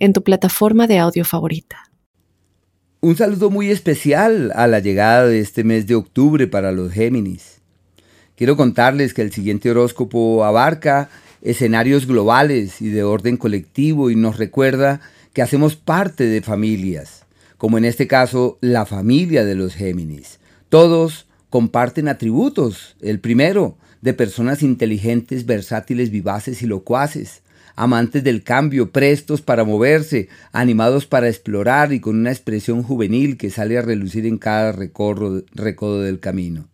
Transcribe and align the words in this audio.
en 0.00 0.12
tu 0.12 0.24
plataforma 0.24 0.86
de 0.86 0.98
audio 0.98 1.24
favorita. 1.24 1.90
Un 3.02 3.16
saludo 3.16 3.50
muy 3.50 3.70
especial 3.70 4.50
a 4.56 4.66
la 4.66 4.80
llegada 4.80 5.26
de 5.26 5.40
este 5.40 5.62
mes 5.62 5.86
de 5.86 5.94
octubre 5.94 6.46
para 6.46 6.72
los 6.72 6.92
Géminis. 6.92 7.60
Quiero 8.34 8.56
contarles 8.56 9.14
que 9.14 9.22
el 9.22 9.32
siguiente 9.32 9.70
horóscopo 9.70 10.44
abarca 10.44 11.10
escenarios 11.42 12.06
globales 12.06 12.80
y 12.82 12.88
de 12.88 13.02
orden 13.02 13.36
colectivo 13.36 14.10
y 14.10 14.16
nos 14.16 14.38
recuerda 14.38 15.00
que 15.32 15.42
hacemos 15.42 15.76
parte 15.76 16.24
de 16.24 16.42
familias, 16.42 17.26
como 17.58 17.78
en 17.78 17.84
este 17.84 18.06
caso 18.06 18.58
la 18.60 18.86
familia 18.86 19.44
de 19.44 19.54
los 19.54 19.74
Géminis. 19.74 20.40
Todos 20.70 21.26
comparten 21.50 22.08
atributos. 22.08 22.96
El 23.00 23.20
primero, 23.20 23.76
de 24.00 24.14
personas 24.14 24.62
inteligentes, 24.62 25.44
versátiles, 25.44 26.10
vivaces 26.10 26.62
y 26.62 26.66
locuaces 26.66 27.42
amantes 27.82 28.22
del 28.22 28.42
cambio, 28.42 28.90
prestos 28.90 29.40
para 29.40 29.64
moverse, 29.64 30.28
animados 30.52 31.06
para 31.06 31.28
explorar 31.28 31.94
y 31.94 32.00
con 32.00 32.14
una 32.16 32.30
expresión 32.30 32.82
juvenil 32.82 33.38
que 33.38 33.48
sale 33.48 33.78
a 33.78 33.82
relucir 33.82 34.26
en 34.26 34.36
cada 34.36 34.72
recodo 34.72 36.02
del 36.02 36.20
camino. 36.20 36.68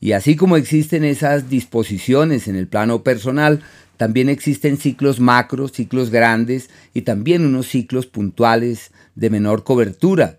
Y 0.00 0.12
así 0.12 0.34
como 0.34 0.56
existen 0.56 1.04
esas 1.04 1.50
disposiciones 1.50 2.48
en 2.48 2.56
el 2.56 2.68
plano 2.68 3.02
personal, 3.02 3.60
también 3.98 4.30
existen 4.30 4.78
ciclos 4.78 5.20
macros, 5.20 5.72
ciclos 5.72 6.08
grandes 6.08 6.70
y 6.94 7.02
también 7.02 7.44
unos 7.44 7.68
ciclos 7.68 8.06
puntuales 8.06 8.92
de 9.14 9.28
menor 9.28 9.62
cobertura, 9.62 10.38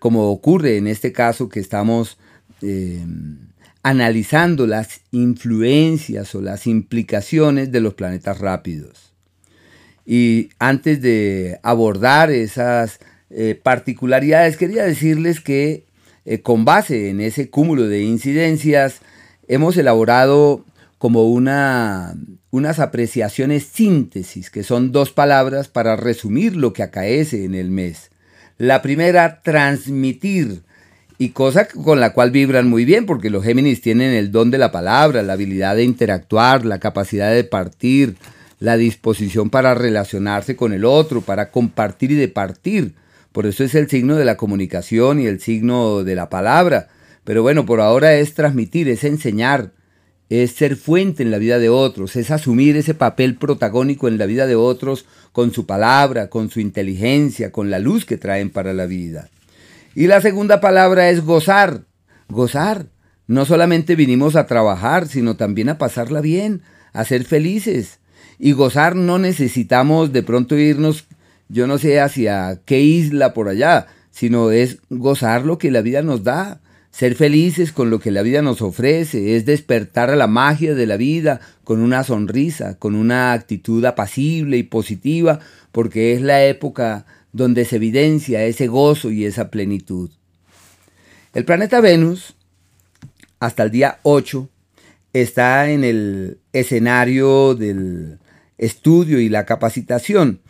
como 0.00 0.28
ocurre 0.28 0.76
en 0.76 0.86
este 0.86 1.12
caso 1.12 1.48
que 1.48 1.60
estamos 1.60 2.18
eh, 2.60 3.02
analizando 3.82 4.66
las 4.66 5.00
influencias 5.12 6.34
o 6.34 6.42
las 6.42 6.66
implicaciones 6.66 7.72
de 7.72 7.80
los 7.80 7.94
planetas 7.94 8.38
rápidos. 8.38 9.13
Y 10.06 10.50
antes 10.58 11.00
de 11.00 11.58
abordar 11.62 12.30
esas 12.30 12.98
eh, 13.30 13.58
particularidades, 13.62 14.56
quería 14.56 14.84
decirles 14.84 15.40
que 15.40 15.84
eh, 16.24 16.40
con 16.40 16.64
base 16.64 17.10
en 17.10 17.20
ese 17.20 17.50
cúmulo 17.50 17.86
de 17.86 18.02
incidencias, 18.02 19.00
hemos 19.46 19.76
elaborado 19.76 20.64
como 20.96 21.28
una, 21.28 22.14
unas 22.50 22.78
apreciaciones 22.78 23.64
síntesis, 23.64 24.48
que 24.48 24.62
son 24.62 24.90
dos 24.90 25.10
palabras 25.10 25.68
para 25.68 25.96
resumir 25.96 26.56
lo 26.56 26.72
que 26.72 26.82
acaece 26.82 27.44
en 27.44 27.54
el 27.54 27.70
mes. 27.70 28.10
La 28.56 28.80
primera, 28.80 29.42
transmitir, 29.42 30.62
y 31.18 31.30
cosa 31.30 31.68
con 31.68 32.00
la 32.00 32.12
cual 32.12 32.30
vibran 32.30 32.68
muy 32.68 32.84
bien, 32.84 33.04
porque 33.04 33.28
los 33.28 33.44
Géminis 33.44 33.82
tienen 33.82 34.12
el 34.14 34.32
don 34.32 34.50
de 34.50 34.58
la 34.58 34.72
palabra, 34.72 35.22
la 35.22 35.34
habilidad 35.34 35.76
de 35.76 35.84
interactuar, 35.84 36.64
la 36.64 36.78
capacidad 36.78 37.32
de 37.32 37.44
partir, 37.44 38.16
la 38.58 38.76
disposición 38.76 39.50
para 39.50 39.74
relacionarse 39.74 40.56
con 40.56 40.72
el 40.72 40.84
otro, 40.84 41.20
para 41.20 41.50
compartir 41.50 42.12
y 42.12 42.16
departir. 42.16 42.94
Por 43.32 43.46
eso 43.46 43.64
es 43.64 43.74
el 43.74 43.88
signo 43.88 44.16
de 44.16 44.24
la 44.24 44.36
comunicación 44.36 45.20
y 45.20 45.26
el 45.26 45.40
signo 45.40 46.04
de 46.04 46.14
la 46.14 46.30
palabra. 46.30 46.88
Pero 47.24 47.42
bueno, 47.42 47.66
por 47.66 47.80
ahora 47.80 48.14
es 48.14 48.34
transmitir, 48.34 48.88
es 48.88 49.02
enseñar, 49.02 49.72
es 50.28 50.52
ser 50.52 50.76
fuente 50.76 51.22
en 51.22 51.30
la 51.30 51.38
vida 51.38 51.58
de 51.58 51.68
otros, 51.68 52.16
es 52.16 52.30
asumir 52.30 52.76
ese 52.76 52.94
papel 52.94 53.36
protagónico 53.36 54.08
en 54.08 54.18
la 54.18 54.26
vida 54.26 54.46
de 54.46 54.54
otros 54.54 55.06
con 55.32 55.52
su 55.52 55.66
palabra, 55.66 56.28
con 56.28 56.50
su 56.50 56.60
inteligencia, 56.60 57.50
con 57.50 57.70
la 57.70 57.78
luz 57.78 58.04
que 58.04 58.16
traen 58.16 58.50
para 58.50 58.72
la 58.72 58.86
vida. 58.86 59.28
Y 59.94 60.06
la 60.06 60.20
segunda 60.20 60.60
palabra 60.60 61.10
es 61.10 61.24
gozar, 61.24 61.82
gozar. 62.28 62.86
No 63.26 63.44
solamente 63.44 63.96
vinimos 63.96 64.36
a 64.36 64.46
trabajar, 64.46 65.08
sino 65.08 65.36
también 65.36 65.68
a 65.70 65.78
pasarla 65.78 66.20
bien, 66.20 66.62
a 66.92 67.04
ser 67.04 67.24
felices, 67.24 68.00
y 68.38 68.52
gozar 68.52 68.96
no 68.96 69.18
necesitamos 69.18 70.12
de 70.12 70.22
pronto 70.22 70.56
irnos, 70.56 71.06
yo 71.48 71.66
no 71.66 71.78
sé 71.78 72.00
hacia 72.00 72.60
qué 72.64 72.80
isla 72.80 73.34
por 73.34 73.48
allá, 73.48 73.86
sino 74.10 74.50
es 74.50 74.78
gozar 74.90 75.44
lo 75.44 75.58
que 75.58 75.70
la 75.70 75.82
vida 75.82 76.02
nos 76.02 76.24
da, 76.24 76.60
ser 76.90 77.16
felices 77.16 77.72
con 77.72 77.90
lo 77.90 77.98
que 77.98 78.12
la 78.12 78.22
vida 78.22 78.40
nos 78.40 78.62
ofrece, 78.62 79.36
es 79.36 79.44
despertar 79.44 80.10
a 80.10 80.16
la 80.16 80.28
magia 80.28 80.74
de 80.74 80.86
la 80.86 80.96
vida 80.96 81.40
con 81.64 81.80
una 81.80 82.04
sonrisa, 82.04 82.78
con 82.78 82.94
una 82.94 83.32
actitud 83.32 83.84
apacible 83.84 84.58
y 84.58 84.62
positiva, 84.62 85.40
porque 85.72 86.12
es 86.12 86.22
la 86.22 86.44
época 86.44 87.04
donde 87.32 87.64
se 87.64 87.76
evidencia 87.76 88.44
ese 88.44 88.68
gozo 88.68 89.10
y 89.10 89.24
esa 89.24 89.50
plenitud. 89.50 90.10
El 91.32 91.44
planeta 91.44 91.80
Venus, 91.80 92.36
hasta 93.40 93.64
el 93.64 93.72
día 93.72 93.98
8, 94.04 94.48
está 95.12 95.68
en 95.70 95.82
el 95.82 96.38
escenario 96.52 97.56
del 97.56 98.20
estudio 98.58 99.20
y 99.20 99.28
la 99.28 99.44
capacitación. 99.46 100.40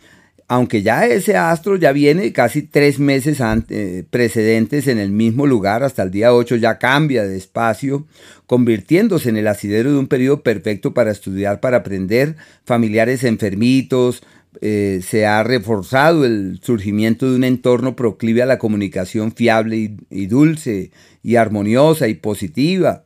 Aunque 0.47 0.83
ya 0.83 1.07
ese 1.07 1.37
astro 1.37 1.75
ya 1.75 1.91
viene 1.91 2.31
casi 2.31 2.61
tres 2.61 2.99
meses 2.99 3.41
antes, 3.41 4.05
precedentes 4.11 4.87
en 4.87 4.99
el 4.99 5.11
mismo 5.11 5.47
lugar, 5.47 5.81
hasta 5.81 6.03
el 6.03 6.11
día 6.11 6.35
8 6.35 6.57
ya 6.57 6.77
cambia 6.77 7.25
de 7.25 7.35
espacio, 7.35 8.05
convirtiéndose 8.45 9.29
en 9.29 9.37
el 9.37 9.47
asidero 9.47 9.91
de 9.91 9.97
un 9.97 10.07
periodo 10.07 10.43
perfecto 10.43 10.93
para 10.93 11.09
estudiar, 11.09 11.61
para 11.61 11.77
aprender, 11.77 12.35
familiares 12.63 13.23
enfermitos, 13.23 14.21
eh, 14.61 15.01
se 15.03 15.25
ha 15.25 15.43
reforzado 15.43 16.25
el 16.25 16.59
surgimiento 16.61 17.29
de 17.29 17.35
un 17.35 17.43
entorno 17.43 17.95
proclive 17.95 18.43
a 18.43 18.45
la 18.45 18.59
comunicación 18.59 19.33
fiable 19.33 19.97
y 20.09 20.25
dulce 20.27 20.91
y 21.23 21.37
armoniosa 21.37 22.07
y 22.07 22.13
positiva. 22.13 23.04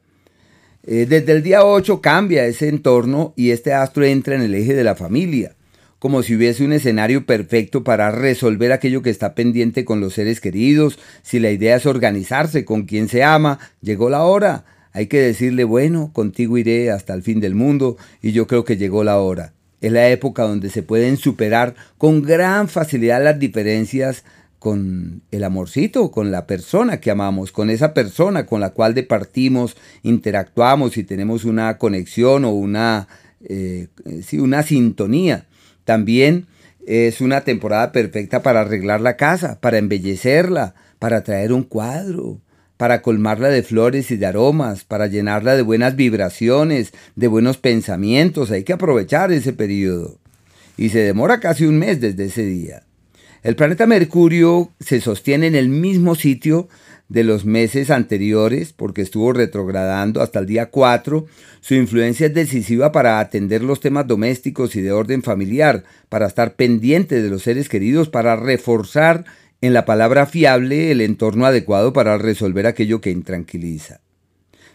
Eh, 0.91 1.05
desde 1.07 1.33
el 1.33 1.44
día 1.44 1.63
8 1.63 2.01
cambia 2.01 2.47
ese 2.47 2.67
entorno 2.67 3.31
y 3.35 3.51
este 3.51 3.73
astro 3.73 4.05
entra 4.05 4.33
en 4.33 4.41
el 4.41 4.55
eje 4.55 4.73
de 4.73 4.83
la 4.83 4.95
familia, 4.95 5.55
como 6.00 6.23
si 6.23 6.35
hubiese 6.35 6.66
un 6.66 6.73
escenario 6.73 7.27
perfecto 7.27 7.83
para 7.83 8.09
resolver 8.09 8.72
aquello 8.72 9.03
que 9.03 9.11
está 9.11 9.35
pendiente 9.35 9.85
con 9.85 10.01
los 10.01 10.16
seres 10.16 10.41
queridos. 10.41 10.97
Si 11.22 11.38
la 11.38 11.51
idea 11.51 11.75
es 11.75 11.85
organizarse 11.85 12.66
con 12.66 12.88
quien 12.88 13.07
se 13.07 13.23
ama, 13.23 13.59
llegó 13.81 14.09
la 14.09 14.23
hora. 14.23 14.66
Hay 14.91 15.05
que 15.05 15.22
decirle, 15.22 15.63
bueno, 15.63 16.09
contigo 16.11 16.57
iré 16.57 16.89
hasta 16.89 17.13
el 17.13 17.21
fin 17.21 17.39
del 17.39 17.53
mundo 17.53 17.95
y 18.23 18.31
yo 18.31 18.47
creo 18.47 18.66
que 18.66 18.75
llegó 18.75 19.03
la 19.03 19.19
hora. 19.19 19.53
Es 19.81 19.91
la 19.91 20.09
época 20.09 20.41
donde 20.41 20.71
se 20.71 20.81
pueden 20.81 21.17
superar 21.17 21.75
con 22.00 22.23
gran 22.23 22.67
facilidad 22.67 23.23
las 23.23 23.38
diferencias 23.38 24.23
con 24.59 25.22
el 25.31 25.44
amorcito, 25.46 26.12
con 26.12 26.31
la 26.31 26.46
persona 26.46 27.00
que 27.00 27.12
amamos, 27.12 27.52
con 27.52 27.70
esa 27.70 27.94
persona 27.94 28.46
con 28.46 28.59
la 28.59 28.72
cual 28.72 28.94
departimos, 28.94 29.78
interactuamos 30.03 30.97
y 30.97 31.06
tenemos 31.06 31.46
una 31.46 31.78
conexión 31.78 32.44
o 32.44 32.52
una, 32.52 33.08
eh, 33.42 33.88
una 34.34 34.64
sintonía. 34.64 35.48
También 35.86 36.48
es 36.86 37.22
una 37.22 37.42
temporada 37.42 37.92
perfecta 37.92 38.42
para 38.42 38.62
arreglar 38.62 39.00
la 39.00 39.16
casa, 39.16 39.59
para 39.62 39.78
embellecerla, 39.78 40.75
para 41.00 41.24
traer 41.24 41.53
un 41.53 41.64
cuadro, 41.64 42.42
para 42.75 43.02
colmarla 43.02 43.48
de 43.50 43.64
flores 43.64 44.12
y 44.12 44.18
de 44.18 44.25
aromas, 44.25 44.84
para 44.84 45.08
llenarla 45.08 45.56
de 45.56 45.62
buenas 45.62 45.96
vibraciones, 45.96 46.92
de 47.16 47.28
buenos 47.28 47.58
pensamientos. 47.58 48.52
Hay 48.52 48.64
que 48.64 48.74
aprovechar 48.74 49.31
ese 49.31 49.53
periodo. 49.53 50.18
Y 50.78 50.90
se 50.90 51.00
demora 51.00 51.40
casi 51.40 51.66
un 51.66 51.78
mes 51.78 52.00
desde 52.00 52.25
ese 52.25 52.46
día. 52.46 52.84
El 53.41 53.55
planeta 53.55 53.85
Mercurio 53.85 54.72
se 54.81 55.00
sostiene 55.00 55.47
en 55.47 55.56
el 55.56 55.69
mismo 55.69 56.15
sitio 56.15 56.68
de 57.07 57.24
los 57.24 57.45
meses 57.45 57.89
anteriores 57.89 58.74
porque 58.74 59.01
estuvo 59.01 59.31
retrogradando 59.31 60.21
hasta 60.21 60.39
el 60.39 60.45
día 60.45 60.68
4. 60.68 61.25
Su 61.62 61.74
influencia 61.74 62.27
es 62.27 62.33
decisiva 62.33 62.91
para 62.91 63.19
atender 63.19 63.63
los 63.63 63.80
temas 63.80 64.07
domésticos 64.07 64.75
y 64.75 64.81
de 64.81 64.91
orden 64.91 65.24
familiar, 65.24 65.86
para 66.09 66.27
estar 66.27 66.56
pendiente 66.56 67.21
de 67.21 67.30
los 67.30 67.44
seres 67.44 67.69
queridos, 67.69 68.09
para 68.09 68.36
reforzar 68.36 69.24
en 69.62 69.74
la 69.74 69.85
palabra 69.85 70.25
fiable 70.25 70.92
el 70.92 71.00
entorno 71.00 71.45
adecuado 71.45 71.94
para 71.94 72.18
resolver 72.18 72.68
aquello 72.68 73.00
que 73.00 73.12
intranquiliza. 73.12 74.01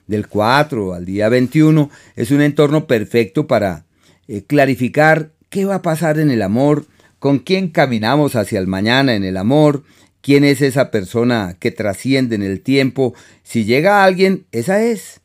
Del 0.06 0.26
4 0.26 0.94
al 0.94 1.04
día 1.04 1.28
21 1.28 1.90
es 2.16 2.30
un 2.30 2.40
entorno 2.40 2.86
perfecto 2.86 3.46
para 3.46 3.84
eh, 4.26 4.42
clarificar 4.46 5.32
qué 5.50 5.66
va 5.66 5.76
a 5.76 5.82
pasar 5.82 6.18
en 6.18 6.30
el 6.30 6.42
amor, 6.42 6.86
con 7.24 7.38
quién 7.38 7.68
caminamos 7.68 8.36
hacia 8.36 8.58
el 8.58 8.66
mañana 8.66 9.14
en 9.14 9.24
el 9.24 9.38
amor, 9.38 9.82
quién 10.20 10.44
es 10.44 10.60
esa 10.60 10.90
persona 10.90 11.56
que 11.58 11.70
trasciende 11.70 12.34
en 12.34 12.42
el 12.42 12.60
tiempo. 12.60 13.14
Si 13.42 13.64
llega 13.64 14.04
alguien, 14.04 14.44
esa 14.52 14.82
es. 14.82 15.22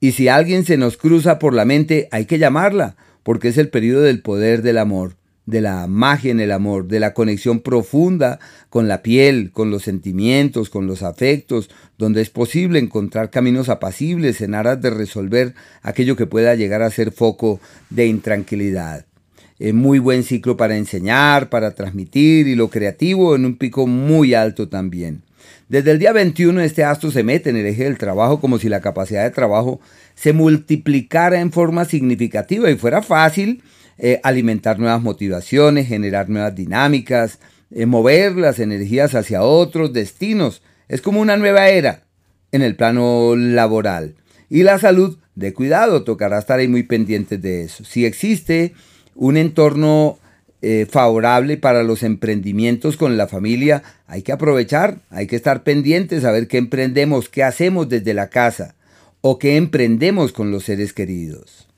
Y 0.00 0.12
si 0.12 0.28
alguien 0.28 0.64
se 0.64 0.78
nos 0.78 0.96
cruza 0.96 1.38
por 1.38 1.52
la 1.52 1.66
mente, 1.66 2.08
hay 2.12 2.24
que 2.24 2.38
llamarla, 2.38 2.96
porque 3.22 3.48
es 3.48 3.58
el 3.58 3.68
periodo 3.68 4.00
del 4.00 4.22
poder 4.22 4.62
del 4.62 4.78
amor. 4.78 5.16
de 5.44 5.60
la 5.60 5.86
magia 5.86 6.30
en 6.30 6.40
el 6.40 6.50
amor, 6.50 6.88
de 6.88 6.98
la 6.98 7.12
conexión 7.12 7.60
profunda 7.60 8.40
con 8.70 8.88
la 8.88 9.02
piel, 9.02 9.52
con 9.52 9.70
los 9.70 9.82
sentimientos, 9.82 10.70
con 10.70 10.86
los 10.86 11.02
afectos, 11.02 11.68
donde 11.98 12.22
es 12.22 12.30
posible 12.30 12.78
encontrar 12.78 13.28
caminos 13.28 13.68
apacibles 13.68 14.40
en 14.40 14.54
aras 14.54 14.80
de 14.80 14.88
resolver 14.88 15.52
aquello 15.82 16.16
que 16.16 16.24
pueda 16.24 16.54
llegar 16.54 16.80
a 16.80 16.90
ser 16.90 17.12
foco 17.12 17.60
de 17.90 18.06
intranquilidad. 18.06 19.04
Es 19.58 19.72
muy 19.72 20.00
buen 20.00 20.24
ciclo 20.24 20.56
para 20.56 20.76
enseñar, 20.76 21.48
para 21.48 21.74
transmitir 21.74 22.48
y 22.48 22.56
lo 22.56 22.70
creativo 22.70 23.36
en 23.36 23.44
un 23.44 23.56
pico 23.56 23.86
muy 23.86 24.34
alto 24.34 24.68
también. 24.68 25.22
Desde 25.68 25.92
el 25.92 25.98
día 25.98 26.12
21 26.12 26.60
este 26.60 26.84
astro 26.84 27.10
se 27.10 27.22
mete 27.22 27.50
en 27.50 27.56
el 27.56 27.66
eje 27.66 27.84
del 27.84 27.96
trabajo 27.96 28.40
como 28.40 28.58
si 28.58 28.68
la 28.68 28.80
capacidad 28.80 29.22
de 29.22 29.30
trabajo 29.30 29.80
se 30.14 30.32
multiplicara 30.32 31.40
en 31.40 31.52
forma 31.52 31.84
significativa 31.84 32.70
y 32.70 32.76
fuera 32.76 33.00
fácil 33.00 33.62
eh, 33.96 34.20
alimentar 34.24 34.78
nuevas 34.78 35.02
motivaciones, 35.02 35.86
generar 35.86 36.28
nuevas 36.28 36.54
dinámicas, 36.54 37.38
eh, 37.70 37.86
mover 37.86 38.36
las 38.36 38.58
energías 38.58 39.14
hacia 39.14 39.42
otros 39.42 39.92
destinos. 39.92 40.62
Es 40.88 41.00
como 41.00 41.20
una 41.20 41.36
nueva 41.36 41.68
era 41.68 42.02
en 42.50 42.62
el 42.62 42.74
plano 42.74 43.36
laboral. 43.36 44.16
Y 44.50 44.64
la 44.64 44.78
salud, 44.78 45.18
de 45.34 45.52
cuidado, 45.52 46.04
tocará 46.04 46.38
estar 46.38 46.58
ahí 46.58 46.68
muy 46.68 46.82
pendientes 46.82 47.40
de 47.40 47.62
eso. 47.62 47.84
Si 47.84 48.04
existe 48.04 48.74
un 49.14 49.36
entorno 49.36 50.18
eh, 50.62 50.86
favorable 50.90 51.56
para 51.56 51.82
los 51.82 52.02
emprendimientos 52.02 52.96
con 52.96 53.16
la 53.16 53.28
familia, 53.28 53.82
hay 54.06 54.22
que 54.22 54.32
aprovechar, 54.32 55.00
hay 55.10 55.26
que 55.26 55.36
estar 55.36 55.62
pendientes 55.62 56.24
a 56.24 56.32
ver 56.32 56.48
qué 56.48 56.58
emprendemos, 56.58 57.28
qué 57.28 57.42
hacemos 57.42 57.88
desde 57.88 58.14
la 58.14 58.28
casa 58.28 58.74
o 59.20 59.38
qué 59.38 59.56
emprendemos 59.56 60.32
con 60.32 60.50
los 60.50 60.64
seres 60.64 60.92
queridos. 60.92 61.68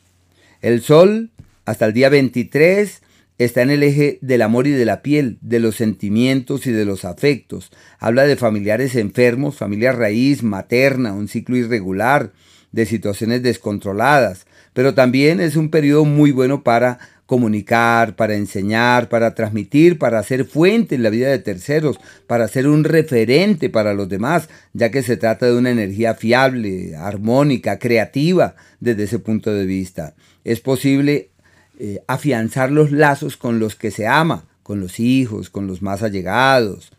El 0.62 0.83
sol 0.83 1.31
hasta 1.65 1.87
el 1.87 1.94
día 1.94 2.09
23 2.09 3.03
está 3.38 3.62
en 3.62 3.71
el 3.71 3.83
eje 3.83 4.19
del 4.23 4.43
amor 4.43 4.67
y 4.67 4.71
de 4.71 4.85
la 4.85 5.03
piel, 5.03 5.38
de 5.41 5.61
los 5.61 5.77
sentimientos 5.77 6.67
y 6.67 6.71
de 6.71 6.85
los 6.85 7.05
afectos. 7.05 7.71
Habla 7.99 8.25
de 8.25 8.37
familiares 8.37 8.94
enfermos, 8.94 9.56
familia 9.56 9.93
raíz, 9.93 10.43
materna, 10.43 11.12
un 11.12 11.29
ciclo 11.29 11.56
irregular, 11.56 12.33
de 12.73 12.87
situaciones 12.87 13.43
descontroladas. 13.43 14.47
Pero 14.73 14.94
también 14.94 15.41
es 15.41 15.56
un 15.56 15.71
periodo 15.71 16.05
muy 16.05 16.31
bueno 16.31 16.62
para 16.62 16.99
comunicar, 17.26 18.14
para 18.14 18.37
enseñar, 18.37 19.08
para 19.08 19.34
transmitir, 19.34 19.99
para 19.99 20.23
ser 20.23 20.44
fuente 20.44 20.94
en 20.94 21.02
la 21.02 21.11
vida 21.11 21.28
de 21.28 21.40
terceros, 21.40 21.99
para 22.26 22.49
ser 22.49 22.69
un 22.69 22.84
referente 22.84 23.69
para 23.69 23.94
los 23.94 24.08
demás, 24.08 24.49
ya 24.73 24.90
que 24.90 25.02
se 25.02 25.17
trata 25.17 25.46
de 25.46 25.56
una 25.56 25.70
energía 25.70 26.14
fiable, 26.14 26.96
armónica, 26.96 27.78
creativa 27.78 28.55
desde 28.81 29.05
ese 29.05 29.19
punto 29.19 29.52
de 29.52 29.67
vista. 29.67 30.14
Es 30.44 30.61
posible 30.61 31.31
eh, 31.78 32.00
afianzar 32.06 32.70
los 32.70 32.93
lazos 32.93 33.37
con 33.37 33.58
los 33.58 33.75
que 33.75 33.90
se 33.90 34.06
ama, 34.06 34.44
con 34.62 34.81
los 34.81 35.00
hijos, 35.00 35.50
con 35.50 35.67
los 35.67 35.82
más 35.82 36.02
allegados. 36.02 36.93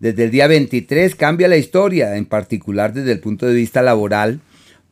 Desde 0.00 0.24
el 0.24 0.30
día 0.30 0.46
23 0.46 1.14
cambia 1.14 1.46
la 1.46 1.56
historia, 1.56 2.16
en 2.16 2.24
particular 2.26 2.92
desde 2.94 3.12
el 3.12 3.20
punto 3.20 3.46
de 3.46 3.54
vista 3.54 3.82
laboral, 3.82 4.40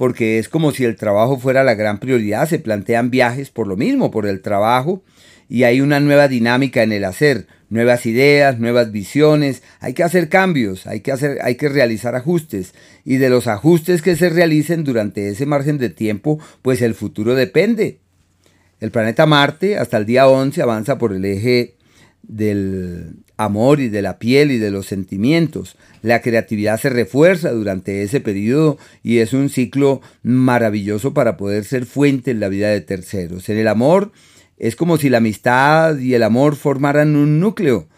porque 0.02 0.40
es 0.40 0.48
como 0.48 0.72
si 0.72 0.84
el 0.84 0.96
trabajo 0.96 1.38
fuera 1.38 1.62
la 1.62 1.76
gran 1.76 1.98
prioridad, 1.98 2.48
se 2.48 2.58
plantean 2.58 3.08
viajes 3.12 3.50
por 3.50 3.68
lo 3.68 3.76
mismo, 3.76 4.10
por 4.10 4.26
el 4.26 4.40
trabajo, 4.40 5.04
y 5.48 5.62
hay 5.62 5.80
una 5.80 6.00
nueva 6.00 6.26
dinámica 6.26 6.82
en 6.82 6.90
el 6.90 7.04
hacer, 7.04 7.46
nuevas 7.70 8.04
ideas, 8.04 8.58
nuevas 8.58 8.90
visiones, 8.90 9.62
hay 9.78 9.92
que 9.92 10.02
hacer 10.02 10.28
cambios, 10.28 10.88
hay 10.88 11.02
que 11.02 11.12
hacer 11.12 11.38
hay 11.40 11.54
que 11.54 11.68
realizar 11.68 12.16
ajustes 12.16 12.74
y 13.04 13.18
de 13.18 13.30
los 13.30 13.46
ajustes 13.46 14.02
que 14.02 14.16
se 14.16 14.28
realicen 14.28 14.82
durante 14.82 15.28
ese 15.28 15.46
margen 15.46 15.78
de 15.78 15.88
tiempo, 15.88 16.40
pues 16.62 16.82
el 16.82 16.96
futuro 16.96 17.36
depende. 17.36 18.00
El 18.80 18.90
planeta 18.90 19.24
Marte 19.26 19.78
hasta 19.78 19.98
el 19.98 20.04
día 20.04 20.26
11 20.26 20.62
avanza 20.62 20.98
por 20.98 21.12
el 21.12 21.24
eje 21.24 21.76
del 22.22 23.16
amor 23.36 23.80
y 23.80 23.88
de 23.88 24.02
la 24.02 24.18
piel 24.18 24.50
y 24.50 24.58
de 24.58 24.70
los 24.70 24.86
sentimientos. 24.86 25.76
La 26.02 26.20
creatividad 26.20 26.80
se 26.80 26.88
refuerza 26.88 27.50
durante 27.50 28.02
ese 28.02 28.20
periodo 28.20 28.78
y 29.02 29.18
es 29.18 29.32
un 29.32 29.48
ciclo 29.48 30.00
maravilloso 30.22 31.14
para 31.14 31.36
poder 31.36 31.64
ser 31.64 31.86
fuente 31.86 32.30
en 32.30 32.40
la 32.40 32.48
vida 32.48 32.68
de 32.68 32.80
terceros. 32.80 33.48
En 33.48 33.58
el 33.58 33.68
amor 33.68 34.12
es 34.58 34.76
como 34.76 34.96
si 34.96 35.08
la 35.08 35.18
amistad 35.18 35.98
y 35.98 36.14
el 36.14 36.22
amor 36.22 36.56
formaran 36.56 37.16
un 37.16 37.40
núcleo 37.40 37.88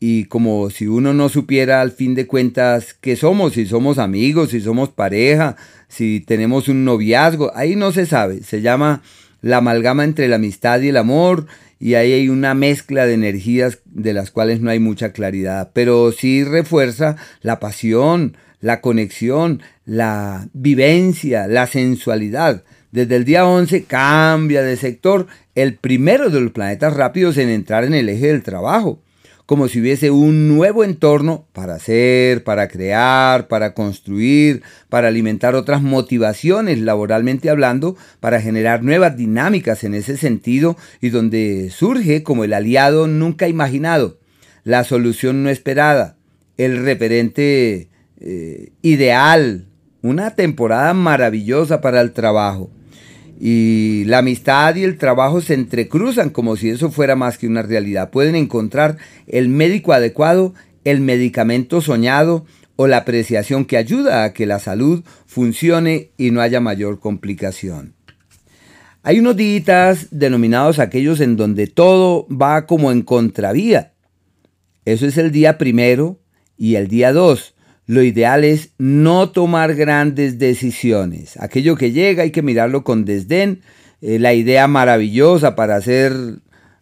y 0.00 0.24
como 0.24 0.70
si 0.70 0.86
uno 0.86 1.12
no 1.12 1.28
supiera 1.28 1.80
al 1.80 1.90
fin 1.90 2.14
de 2.14 2.26
cuentas 2.26 2.94
qué 2.94 3.16
somos, 3.16 3.54
si 3.54 3.66
somos 3.66 3.98
amigos, 3.98 4.50
si 4.50 4.60
somos 4.60 4.90
pareja, 4.90 5.56
si 5.88 6.20
tenemos 6.20 6.68
un 6.68 6.84
noviazgo, 6.84 7.50
ahí 7.56 7.74
no 7.74 7.92
se 7.92 8.06
sabe, 8.06 8.42
se 8.42 8.60
llama 8.60 9.02
la 9.40 9.58
amalgama 9.58 10.04
entre 10.04 10.28
la 10.28 10.36
amistad 10.36 10.80
y 10.80 10.88
el 10.88 10.96
amor, 10.96 11.46
y 11.80 11.94
ahí 11.94 12.12
hay 12.12 12.28
una 12.28 12.54
mezcla 12.54 13.06
de 13.06 13.14
energías 13.14 13.80
de 13.84 14.12
las 14.12 14.30
cuales 14.30 14.60
no 14.60 14.70
hay 14.70 14.80
mucha 14.80 15.12
claridad, 15.12 15.70
pero 15.72 16.12
sí 16.12 16.44
refuerza 16.44 17.16
la 17.40 17.60
pasión, 17.60 18.36
la 18.60 18.80
conexión, 18.80 19.62
la 19.84 20.48
vivencia, 20.52 21.46
la 21.46 21.66
sensualidad. 21.66 22.64
Desde 22.90 23.16
el 23.16 23.24
día 23.24 23.46
11 23.46 23.84
cambia 23.84 24.62
de 24.62 24.76
sector 24.76 25.26
el 25.54 25.74
primero 25.74 26.30
de 26.30 26.40
los 26.40 26.52
planetas 26.52 26.94
rápidos 26.94 27.36
en 27.36 27.48
entrar 27.48 27.84
en 27.84 27.94
el 27.94 28.08
eje 28.08 28.28
del 28.28 28.42
trabajo 28.42 29.02
como 29.48 29.68
si 29.68 29.80
hubiese 29.80 30.10
un 30.10 30.46
nuevo 30.46 30.84
entorno 30.84 31.46
para 31.54 31.76
hacer, 31.76 32.44
para 32.44 32.68
crear, 32.68 33.48
para 33.48 33.72
construir, 33.72 34.62
para 34.90 35.08
alimentar 35.08 35.54
otras 35.54 35.80
motivaciones 35.80 36.80
laboralmente 36.80 37.48
hablando, 37.48 37.96
para 38.20 38.42
generar 38.42 38.82
nuevas 38.82 39.16
dinámicas 39.16 39.84
en 39.84 39.94
ese 39.94 40.18
sentido 40.18 40.76
y 41.00 41.08
donde 41.08 41.70
surge 41.70 42.22
como 42.22 42.44
el 42.44 42.52
aliado 42.52 43.06
nunca 43.06 43.48
imaginado, 43.48 44.18
la 44.64 44.84
solución 44.84 45.42
no 45.42 45.48
esperada, 45.48 46.18
el 46.58 46.84
referente 46.84 47.88
eh, 48.20 48.72
ideal, 48.82 49.64
una 50.02 50.34
temporada 50.34 50.92
maravillosa 50.92 51.80
para 51.80 52.02
el 52.02 52.12
trabajo 52.12 52.70
y 53.40 54.04
la 54.06 54.18
amistad 54.18 54.74
y 54.74 54.82
el 54.82 54.98
trabajo 54.98 55.40
se 55.40 55.54
entrecruzan 55.54 56.30
como 56.30 56.56
si 56.56 56.70
eso 56.70 56.90
fuera 56.90 57.14
más 57.14 57.38
que 57.38 57.46
una 57.46 57.62
realidad. 57.62 58.10
Pueden 58.10 58.34
encontrar 58.34 58.96
el 59.28 59.48
médico 59.48 59.92
adecuado, 59.92 60.54
el 60.84 61.00
medicamento 61.00 61.80
soñado 61.80 62.44
o 62.74 62.88
la 62.88 62.98
apreciación 62.98 63.64
que 63.64 63.76
ayuda 63.76 64.24
a 64.24 64.32
que 64.32 64.46
la 64.46 64.58
salud 64.58 65.04
funcione 65.26 66.10
y 66.16 66.32
no 66.32 66.40
haya 66.40 66.60
mayor 66.60 66.98
complicación. 66.98 67.94
Hay 69.04 69.20
unos 69.20 69.36
días 69.36 70.08
denominados 70.10 70.80
aquellos 70.80 71.20
en 71.20 71.36
donde 71.36 71.68
todo 71.68 72.26
va 72.28 72.66
como 72.66 72.90
en 72.90 73.02
contravía. 73.02 73.92
Eso 74.84 75.06
es 75.06 75.16
el 75.16 75.30
día 75.30 75.58
primero 75.58 76.18
y 76.56 76.74
el 76.74 76.88
día 76.88 77.12
dos 77.12 77.54
lo 77.88 78.02
ideal 78.02 78.44
es 78.44 78.72
no 78.76 79.30
tomar 79.30 79.74
grandes 79.74 80.38
decisiones. 80.38 81.38
Aquello 81.40 81.74
que 81.74 81.90
llega 81.90 82.22
hay 82.22 82.30
que 82.30 82.42
mirarlo 82.42 82.84
con 82.84 83.06
desdén. 83.06 83.62
Eh, 84.02 84.18
la 84.18 84.34
idea 84.34 84.68
maravillosa 84.68 85.56
para 85.56 85.76
hacer 85.76 86.12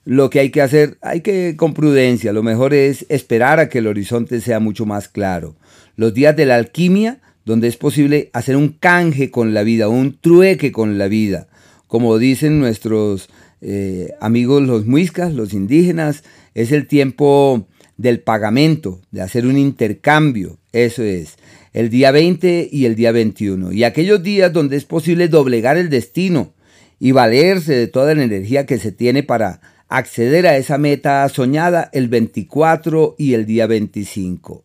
lo 0.04 0.30
que 0.30 0.40
hay 0.40 0.50
que 0.50 0.62
hacer, 0.62 0.98
hay 1.02 1.20
que 1.20 1.54
con 1.56 1.75
prudencia. 1.75 2.32
Lo 2.32 2.42
mejor 2.42 2.75
es 2.75 3.06
esperar 3.08 3.60
a 3.60 3.68
que 3.68 3.78
el 3.78 3.86
horizonte 3.86 4.40
sea 4.40 4.58
mucho 4.58 4.84
más 4.84 5.08
claro. 5.08 5.54
Los 5.94 6.12
días 6.12 6.34
de 6.34 6.44
la 6.44 6.56
alquimia, 6.56 7.20
donde 7.44 7.68
es 7.68 7.76
posible 7.76 8.28
hacer 8.32 8.56
un 8.56 8.70
canje 8.70 9.30
con 9.30 9.54
la 9.54 9.62
vida, 9.62 9.88
un 9.88 10.18
trueque 10.18 10.72
con 10.72 10.98
la 10.98 11.06
vida. 11.06 11.46
Como 11.86 12.18
dicen 12.18 12.58
nuestros 12.58 13.28
eh, 13.60 14.10
amigos 14.20 14.60
los 14.62 14.86
muiscas, 14.86 15.32
los 15.32 15.52
indígenas, 15.52 16.25
es 16.54 16.72
el 16.72 16.88
tiempo 16.88 17.68
del 17.96 18.18
pagamento, 18.18 19.00
de 19.12 19.22
hacer 19.22 19.46
un 19.46 19.56
intercambio, 19.56 20.58
eso 20.85 21.02
es, 21.02 21.37
el 21.73 21.90
día 21.90 22.11
20 22.11 22.68
y 22.71 22.87
el 22.87 22.97
día 22.97 23.12
21. 23.12 23.73
Y 23.73 23.85
aquellos 23.85 24.23
días 24.23 24.52
donde 24.52 24.76
es 24.76 24.85
posible 24.85 25.28
doblegar 25.28 25.76
el 25.76 25.90
destino 25.90 26.52
y 26.99 27.12
valerse 27.12 27.75
de 27.75 27.87
toda 27.87 28.14
la 28.14 28.25
energía 28.25 28.66
que 28.66 28.78
se 28.78 28.92
tiene 28.92 29.23
para 29.23 29.61
acceder 29.88 30.47
a 30.47 30.56
esa 30.56 30.78
meta 30.78 31.28
soñada 31.28 31.88
el 31.92 32.09
24 32.09 33.14
y 33.18 33.35
el 33.35 33.47
día 33.47 33.66
25. 33.66 34.64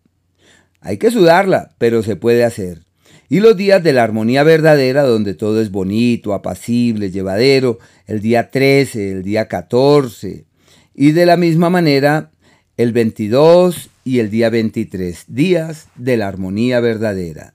Hay 0.81 0.97
que 0.97 1.11
sudarla, 1.11 1.75
pero 1.77 2.01
se 2.01 2.15
puede 2.15 2.43
hacer. 2.43 2.81
Y 3.29 3.39
los 3.39 3.55
días 3.55 3.81
de 3.83 3.93
la 3.93 4.03
armonía 4.03 4.43
verdadera, 4.43 5.03
donde 5.03 5.35
todo 5.35 5.61
es 5.61 5.71
bonito, 5.71 6.33
apacible, 6.33 7.11
llevadero, 7.11 7.79
el 8.07 8.19
día 8.19 8.49
13, 8.49 9.11
el 9.11 9.23
día 9.23 9.47
14. 9.47 10.43
Y 10.93 11.11
de 11.11 11.25
la 11.25 11.37
misma 11.37 11.69
manera, 11.69 12.31
el 12.77 12.91
22 12.91 13.90
y 14.03 14.19
el 14.19 14.29
día 14.29 14.49
23, 14.49 15.25
días 15.27 15.87
de 15.95 16.17
la 16.17 16.27
armonía 16.27 16.79
verdadera. 16.79 17.53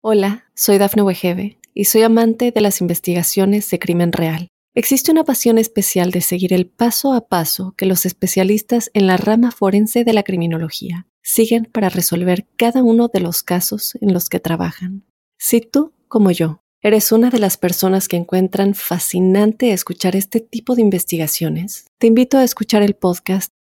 Hola, 0.00 0.44
soy 0.54 0.78
Dafne 0.78 1.02
Wegebe 1.02 1.58
y 1.74 1.84
soy 1.84 2.02
amante 2.02 2.52
de 2.52 2.60
las 2.60 2.80
investigaciones 2.80 3.68
de 3.70 3.78
crimen 3.78 4.12
real. 4.12 4.48
Existe 4.74 5.10
una 5.10 5.24
pasión 5.24 5.58
especial 5.58 6.10
de 6.10 6.20
seguir 6.20 6.52
el 6.52 6.66
paso 6.66 7.12
a 7.12 7.28
paso 7.28 7.74
que 7.76 7.86
los 7.86 8.06
especialistas 8.06 8.90
en 8.94 9.06
la 9.06 9.16
rama 9.16 9.50
forense 9.50 10.04
de 10.04 10.12
la 10.12 10.22
criminología 10.22 11.06
siguen 11.22 11.68
para 11.70 11.88
resolver 11.88 12.46
cada 12.56 12.82
uno 12.82 13.08
de 13.08 13.20
los 13.20 13.42
casos 13.42 13.98
en 14.00 14.12
los 14.12 14.28
que 14.28 14.40
trabajan. 14.40 15.04
Si 15.38 15.60
tú, 15.60 15.92
como 16.08 16.30
yo, 16.30 16.62
¿Eres 16.82 17.12
una 17.12 17.28
de 17.28 17.38
las 17.38 17.58
personas 17.58 18.08
que 18.08 18.16
encuentran 18.16 18.74
fascinante 18.74 19.72
escuchar 19.72 20.16
este 20.16 20.40
tipo 20.40 20.74
de 20.74 20.80
investigaciones? 20.80 21.84
Te 21.98 22.06
invito 22.06 22.38
a 22.38 22.44
escuchar 22.44 22.82
el 22.82 22.94
podcast 22.94 23.52